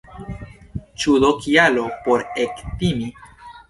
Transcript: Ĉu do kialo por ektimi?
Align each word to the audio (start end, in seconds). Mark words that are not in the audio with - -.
Ĉu 1.03 1.19
do 1.25 1.31
kialo 1.45 1.87
por 2.09 2.29
ektimi? 2.49 3.17